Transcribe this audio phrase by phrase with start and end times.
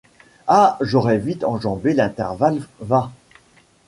[0.47, 0.79] Ah!
[0.81, 3.11] j’aurai vite enjambé l’intervalle, va!